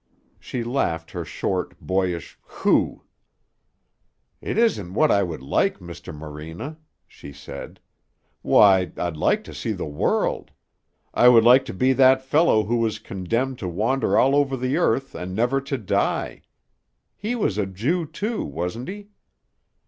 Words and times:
She 0.39 0.63
laughed 0.63 1.11
her 1.11 1.23
short, 1.23 1.79
boyish 1.79 2.39
"Hoo!" 2.41 3.03
"It 4.41 4.57
isn't 4.57 4.95
what 4.95 5.11
I 5.11 5.21
would 5.21 5.43
like, 5.43 5.77
Mr. 5.77 6.11
Morena," 6.11 6.79
she 7.05 7.31
said. 7.31 7.79
"Why, 8.41 8.93
I'd 8.97 9.15
like 9.15 9.43
to 9.43 9.53
see 9.53 9.73
the 9.73 9.85
world. 9.85 10.49
I 11.13 11.27
would 11.29 11.43
like 11.43 11.65
to 11.65 11.73
be 11.75 11.93
that 11.93 12.23
fellow 12.23 12.63
who 12.63 12.77
was 12.77 12.97
condemned 12.97 13.59
to 13.59 13.67
wander 13.67 14.17
all 14.17 14.35
over 14.35 14.57
the 14.57 14.75
earth 14.75 15.13
and 15.13 15.35
never 15.35 15.61
to 15.61 15.77
die. 15.77 16.41
He 17.15 17.35
was 17.35 17.59
a 17.59 17.67
Jew, 17.67 18.07
too, 18.07 18.43
wasn't 18.43 18.87
he?" 18.89 19.09